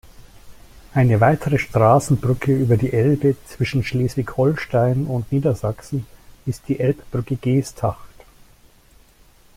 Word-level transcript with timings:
Eine 0.95 1.21
weitere 1.21 1.59
Straßenbrücke 1.59 2.51
über 2.57 2.75
die 2.75 2.91
Elbe 2.91 3.35
zwischen 3.45 3.83
Schleswig-Holstein 3.83 5.05
und 5.05 5.31
Niedersachsen 5.31 6.07
ist 6.47 6.63
die 6.67 6.79
Elbbrücke 6.79 7.35
Geesthacht. 7.35 8.09